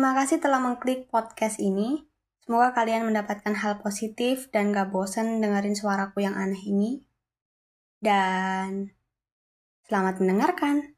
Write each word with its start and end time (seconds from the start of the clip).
Terima 0.00 0.16
kasih 0.16 0.40
telah 0.40 0.64
mengklik 0.64 1.12
podcast 1.12 1.60
ini. 1.60 2.08
Semoga 2.40 2.72
kalian 2.72 3.12
mendapatkan 3.12 3.52
hal 3.52 3.84
positif 3.84 4.48
dan 4.48 4.72
gak 4.72 4.88
bosen 4.88 5.44
dengerin 5.44 5.76
suaraku 5.76 6.24
yang 6.24 6.40
aneh 6.40 6.56
ini. 6.56 7.04
Dan 8.00 8.96
selamat 9.84 10.24
mendengarkan. 10.24 10.96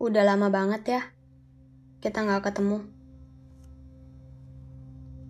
Udah 0.00 0.24
lama 0.24 0.48
banget 0.48 0.82
ya 0.88 1.02
kita 2.00 2.24
gak 2.24 2.48
ketemu. 2.48 2.88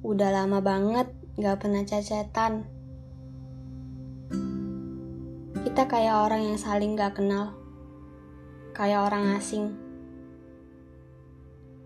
Udah 0.07 0.31
lama 0.31 0.63
banget 0.63 1.11
gak 1.43 1.59
pernah 1.59 1.83
cacetan. 1.83 2.78
Kita 5.79 5.95
kayak 5.95 6.27
orang 6.27 6.43
yang 6.43 6.59
saling 6.59 6.99
gak 6.99 7.23
kenal. 7.23 7.55
Kayak 8.75 9.07
orang 9.07 9.39
asing. 9.39 9.79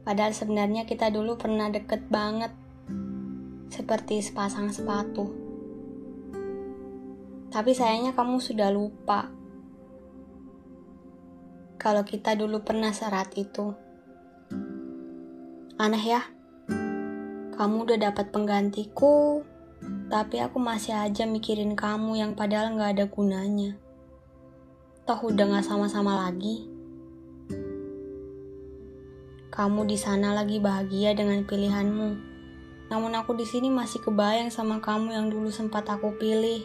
Padahal 0.01 0.33
sebenarnya 0.33 0.89
kita 0.89 1.13
dulu 1.13 1.37
pernah 1.37 1.69
deket 1.69 2.09
banget. 2.09 2.57
Seperti 3.69 4.25
sepasang 4.25 4.73
sepatu. 4.73 5.29
Tapi 7.53 7.77
sayangnya 7.77 8.17
kamu 8.17 8.41
sudah 8.41 8.73
lupa. 8.73 9.29
Kalau 11.77 12.01
kita 12.09 12.33
dulu 12.33 12.65
pernah 12.65 12.97
serat 12.97 13.29
itu. 13.37 13.77
Aneh 15.77 16.05
ya? 16.17 16.25
Kamu 17.61 17.85
udah 17.85 18.09
dapat 18.09 18.33
penggantiku, 18.33 19.45
tapi 20.09 20.41
aku 20.41 20.57
masih 20.57 20.97
aja 20.97 21.29
mikirin 21.29 21.77
kamu 21.77 22.25
yang 22.25 22.33
padahal 22.33 22.73
gak 22.81 22.97
ada 22.97 23.05
gunanya. 23.05 23.82
Toh 25.03 25.19
udah 25.19 25.59
gak 25.59 25.67
sama-sama 25.67 26.15
lagi. 26.15 26.63
Kamu 29.51 29.83
di 29.83 29.99
sana 29.99 30.31
lagi 30.31 30.63
bahagia 30.63 31.11
dengan 31.11 31.43
pilihanmu. 31.43 32.11
Namun 32.87 33.11
aku 33.19 33.35
di 33.35 33.43
sini 33.43 33.67
masih 33.67 33.99
kebayang 33.99 34.55
sama 34.55 34.79
kamu 34.79 35.11
yang 35.11 35.27
dulu 35.27 35.51
sempat 35.51 35.91
aku 35.91 36.15
pilih. 36.23 36.63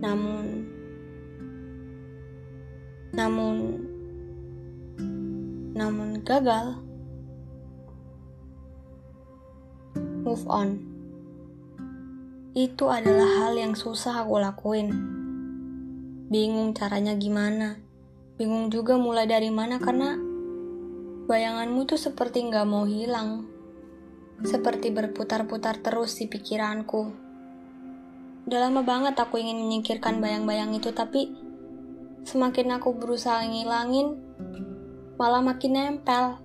Namun 0.00 0.64
namun 3.12 3.84
namun 5.76 6.24
gagal. 6.24 6.80
Move 10.24 10.46
on. 10.48 10.80
Itu 12.56 12.88
adalah 12.88 13.28
hal 13.44 13.60
yang 13.60 13.76
susah 13.76 14.24
aku 14.24 14.40
lakuin. 14.40 15.15
Bingung 16.26 16.74
caranya 16.74 17.14
gimana. 17.14 17.78
Bingung 18.36 18.68
juga 18.68 18.98
mulai 18.98 19.24
dari 19.30 19.48
mana 19.48 19.78
karena 19.78 20.18
Bayanganmu 21.26 21.90
tuh 21.90 21.98
seperti 21.98 22.46
nggak 22.46 22.70
mau 22.70 22.86
hilang. 22.86 23.50
Seperti 24.46 24.94
berputar-putar 24.94 25.82
terus 25.82 26.14
di 26.22 26.30
pikiranku. 26.30 27.10
Udah 28.46 28.70
lama 28.70 28.86
banget 28.86 29.18
aku 29.18 29.42
ingin 29.42 29.58
menyingkirkan 29.58 30.22
bayang-bayang 30.22 30.70
itu, 30.78 30.94
tapi 30.94 31.34
semakin 32.22 32.78
aku 32.78 32.94
berusaha 32.94 33.42
ngilangin, 33.42 34.22
malah 35.18 35.42
makin 35.42 35.74
nempel. 35.74 36.38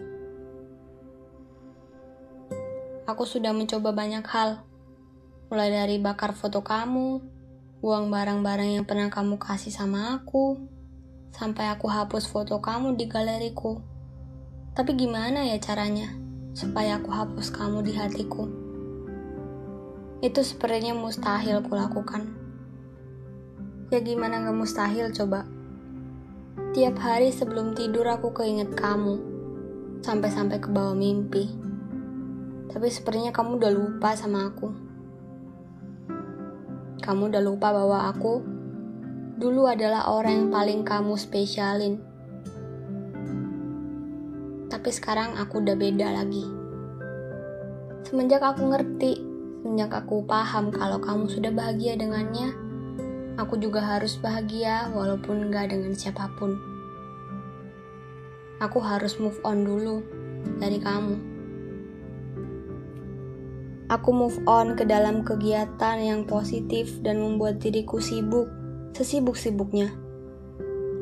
Aku 3.05 3.29
sudah 3.29 3.53
mencoba 3.53 3.93
banyak 3.93 4.25
hal, 4.25 4.65
mulai 5.53 5.69
dari 5.69 6.01
bakar 6.01 6.33
foto 6.33 6.65
kamu, 6.65 7.21
buang 7.81 8.13
barang-barang 8.13 8.77
yang 8.77 8.85
pernah 8.85 9.09
kamu 9.09 9.41
kasih 9.41 9.73
sama 9.73 10.13
aku, 10.13 10.69
sampai 11.33 11.65
aku 11.73 11.89
hapus 11.89 12.29
foto 12.29 12.61
kamu 12.61 12.93
di 12.93 13.09
galeriku. 13.09 13.81
Tapi 14.77 14.93
gimana 14.93 15.49
ya 15.49 15.57
caranya 15.57 16.13
supaya 16.53 17.01
aku 17.01 17.09
hapus 17.09 17.49
kamu 17.49 17.81
di 17.81 17.97
hatiku? 17.97 18.45
Itu 20.21 20.45
sepertinya 20.45 20.93
mustahil 20.93 21.65
kulakukan. 21.65 22.29
Ya 23.89 23.97
gimana 23.97 24.45
gak 24.45 24.61
mustahil 24.61 25.09
coba? 25.09 25.49
Tiap 26.77 27.01
hari 27.01 27.33
sebelum 27.33 27.73
tidur 27.73 28.05
aku 28.05 28.29
keinget 28.29 28.77
kamu. 28.77 29.17
Sampai-sampai 30.05 30.61
ke 30.61 30.69
bawah 30.69 30.93
mimpi. 30.93 31.49
Tapi 32.69 32.87
sepertinya 32.93 33.33
kamu 33.33 33.57
udah 33.57 33.71
lupa 33.73 34.13
sama 34.13 34.53
aku. 34.53 34.90
Kamu 37.01 37.33
udah 37.33 37.41
lupa 37.41 37.73
bahwa 37.73 38.07
aku 38.13 38.45
dulu 39.41 39.65
adalah 39.65 40.07
orang 40.13 40.45
yang 40.45 40.49
paling 40.53 40.81
kamu 40.85 41.17
spesialin 41.17 42.11
tapi 44.71 44.87
sekarang 44.87 45.35
aku 45.35 45.59
udah 45.59 45.75
beda 45.75 46.07
lagi. 46.15 46.47
Semenjak 48.07 48.39
aku 48.39 48.71
ngerti, 48.71 49.19
semenjak 49.61 49.91
aku 49.91 50.23
paham 50.23 50.71
kalau 50.71 50.97
kamu 50.97 51.27
sudah 51.27 51.51
bahagia 51.51 51.99
dengannya, 51.99 52.55
aku 53.35 53.59
juga 53.59 53.83
harus 53.83 54.15
bahagia 54.15 54.87
walaupun 54.95 55.51
gak 55.51 55.75
dengan 55.75 55.91
siapa 55.91 56.31
pun. 56.39 56.55
Aku 58.63 58.79
harus 58.79 59.19
move 59.19 59.37
on 59.43 59.67
dulu 59.67 60.01
dari 60.57 60.79
kamu. 60.79 61.30
Aku 63.91 64.15
move 64.15 64.39
on 64.47 64.79
ke 64.79 64.87
dalam 64.87 65.27
kegiatan 65.27 65.99
yang 65.99 66.23
positif 66.23 67.03
dan 67.03 67.19
membuat 67.19 67.59
diriku 67.59 67.99
sibuk, 67.99 68.47
sesibuk-sibuknya. 68.95 69.91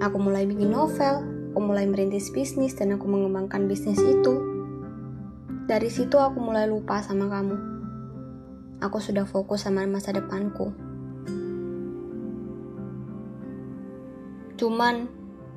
Aku 0.01 0.17
mulai 0.17 0.49
bikin 0.49 0.73
novel, 0.73 1.21
aku 1.53 1.59
mulai 1.61 1.85
merintis 1.85 2.33
bisnis 2.33 2.73
dan 2.73 2.97
aku 2.97 3.05
mengembangkan 3.05 3.69
bisnis 3.69 4.01
itu. 4.01 4.41
Dari 5.69 5.85
situ 5.85 6.17
aku 6.17 6.41
mulai 6.41 6.65
lupa 6.65 6.97
sama 7.05 7.29
kamu. 7.29 7.57
Aku 8.81 8.97
sudah 8.97 9.29
fokus 9.29 9.69
sama 9.69 9.85
masa 9.85 10.09
depanku. 10.09 10.73
Cuman, 14.57 15.05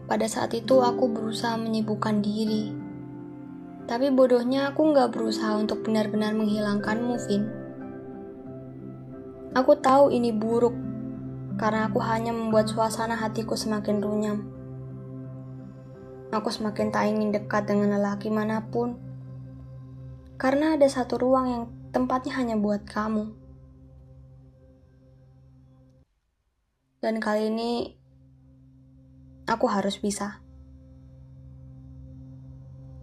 pada 0.05 0.29
saat 0.29 0.53
itu 0.53 0.85
aku 0.85 1.09
berusaha 1.09 1.57
menyibukkan 1.57 2.21
diri. 2.21 2.82
Tapi 3.93 4.09
bodohnya 4.09 4.73
aku 4.73 4.89
nggak 4.89 5.13
berusaha 5.13 5.53
untuk 5.61 5.85
benar-benar 5.85 6.33
menghilangkanmu, 6.33 7.13
Vin. 7.29 7.45
Aku 9.53 9.77
tahu 9.77 10.09
ini 10.09 10.33
buruk, 10.33 10.73
karena 11.61 11.93
aku 11.93 12.01
hanya 12.01 12.33
membuat 12.33 12.73
suasana 12.73 13.21
hatiku 13.21 13.53
semakin 13.53 14.01
runyam. 14.01 14.49
Aku 16.33 16.49
semakin 16.49 16.89
tak 16.89 17.13
ingin 17.13 17.37
dekat 17.37 17.69
dengan 17.69 18.01
lelaki 18.01 18.33
mana 18.33 18.65
pun. 18.65 18.97
Karena 20.41 20.73
ada 20.73 20.89
satu 20.89 21.21
ruang 21.21 21.47
yang 21.53 21.65
tempatnya 21.93 22.33
hanya 22.41 22.57
buat 22.57 22.89
kamu. 22.89 23.29
Dan 27.05 27.21
kali 27.21 27.53
ini 27.53 27.93
aku 29.45 29.69
harus 29.69 30.01
bisa. 30.01 30.42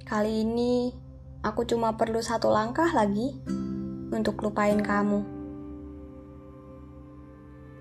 Kali 0.10 0.42
ini 0.42 0.90
aku 1.46 1.70
cuma 1.70 1.94
perlu 1.94 2.18
satu 2.18 2.50
langkah 2.50 2.90
lagi 2.98 3.38
untuk 4.10 4.42
lupain 4.42 4.82
kamu. 4.82 5.22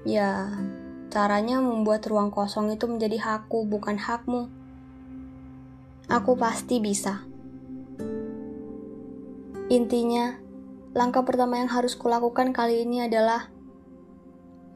Ya, 0.05 0.53
caranya 1.09 1.57
membuat 1.65 2.05
ruang 2.05 2.29
kosong 2.29 2.69
itu 2.69 2.85
menjadi 2.85 3.17
hakku, 3.17 3.65
bukan 3.65 3.97
hakmu. 3.97 4.53
Aku 6.13 6.37
pasti 6.37 6.85
bisa. 6.85 7.25
Intinya, 9.73 10.37
langkah 10.93 11.25
pertama 11.25 11.65
yang 11.65 11.73
harus 11.73 11.97
kulakukan 11.97 12.53
kali 12.53 12.85
ini 12.85 13.09
adalah 13.09 13.49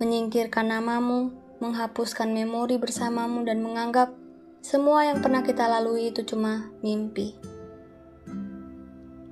menyingkirkan 0.00 0.72
namamu, 0.72 1.36
menghapuskan 1.60 2.32
memori 2.32 2.80
bersamamu, 2.80 3.44
dan 3.44 3.60
menganggap 3.60 4.21
semua 4.62 5.02
yang 5.10 5.18
pernah 5.18 5.42
kita 5.42 5.66
lalui 5.66 6.14
itu 6.14 6.22
cuma 6.22 6.70
mimpi. 6.86 7.34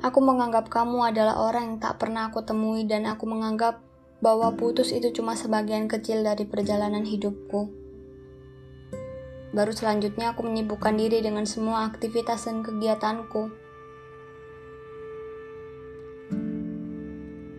Aku 0.02 0.18
menganggap 0.18 0.66
kamu 0.66 1.14
adalah 1.14 1.38
orang 1.38 1.64
yang 1.70 1.78
tak 1.78 2.02
pernah 2.02 2.34
aku 2.34 2.42
temui, 2.42 2.82
dan 2.82 3.06
aku 3.06 3.30
menganggap 3.30 3.78
bahwa 4.18 4.50
putus 4.58 4.90
itu 4.90 5.14
cuma 5.14 5.38
sebagian 5.38 5.86
kecil 5.86 6.26
dari 6.26 6.50
perjalanan 6.50 7.06
hidupku. 7.06 7.70
Baru 9.54 9.70
selanjutnya 9.70 10.34
aku 10.34 10.42
menyibukkan 10.42 10.98
diri 10.98 11.22
dengan 11.22 11.46
semua 11.46 11.86
aktivitas 11.86 12.50
dan 12.50 12.66
kegiatanku. 12.66 13.54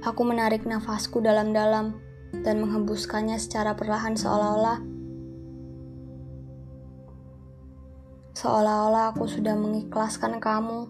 Aku 0.04 0.22
menarik 0.28 0.68
nafasku 0.68 1.24
dalam-dalam 1.24 1.96
dan 2.44 2.56
menghembuskannya 2.60 3.40
secara 3.40 3.80
perlahan 3.80 4.20
seolah-olah 4.20 4.91
seolah-olah 8.32 9.12
aku 9.12 9.28
sudah 9.28 9.56
mengikhlaskan 9.60 10.40
kamu 10.40 10.88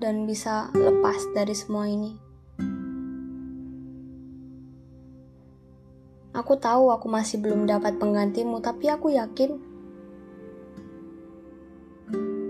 dan 0.00 0.24
bisa 0.24 0.72
lepas 0.72 1.20
dari 1.36 1.52
semua 1.52 1.84
ini. 1.84 2.16
Aku 6.32 6.56
tahu 6.56 6.88
aku 6.88 7.04
masih 7.10 7.42
belum 7.42 7.68
dapat 7.68 8.00
penggantimu, 8.00 8.64
tapi 8.64 8.88
aku 8.88 9.12
yakin 9.12 9.60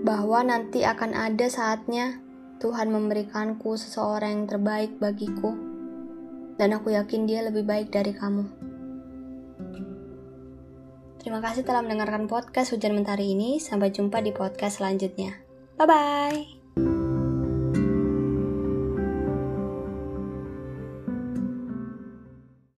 bahwa 0.07 0.47
nanti 0.47 0.87
akan 0.87 1.11
ada 1.11 1.51
saatnya 1.51 2.23
Tuhan 2.63 2.93
memberikanku 2.93 3.75
seseorang 3.75 4.31
yang 4.31 4.45
terbaik 4.47 4.95
bagiku, 5.01 5.57
dan 6.55 6.77
aku 6.77 6.93
yakin 6.93 7.27
Dia 7.27 7.43
lebih 7.43 7.67
baik 7.67 7.91
dari 7.91 8.13
kamu. 8.15 8.70
Terima 11.21 11.37
kasih 11.37 11.61
telah 11.61 11.85
mendengarkan 11.85 12.25
podcast 12.25 12.73
Hujan 12.73 12.97
Mentari 12.97 13.37
ini. 13.37 13.61
Sampai 13.61 13.93
jumpa 13.93 14.25
di 14.25 14.33
podcast 14.33 14.81
selanjutnya. 14.81 15.37
Bye 15.77 15.85
bye. 15.85 16.60